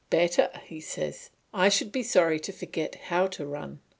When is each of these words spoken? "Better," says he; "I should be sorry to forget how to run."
"Better," 0.09 0.49
says 0.79 1.27
he; 1.53 1.59
"I 1.59 1.69
should 1.69 1.91
be 1.91 2.01
sorry 2.01 2.39
to 2.39 2.51
forget 2.51 2.95
how 3.09 3.27
to 3.27 3.45
run." 3.45 3.81